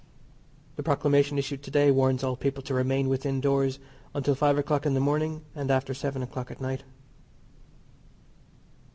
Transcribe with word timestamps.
The 0.77 0.81
Proclamation 0.83 1.37
issued 1.37 1.61
to 1.61 1.69
day 1.69 1.91
warns 1.91 2.23
all 2.23 2.35
people 2.35 2.63
to 2.63 2.73
remain 2.73 3.07
within 3.07 3.39
doors 3.39 3.77
until 4.15 4.33
five 4.33 4.57
o'clock 4.57 4.87
in 4.87 4.95
the 4.95 4.99
morning, 4.99 5.45
and 5.53 5.69
after 5.69 5.93
seven 5.93 6.23
o'clock 6.23 6.49
at 6.49 6.59
night. 6.59 6.83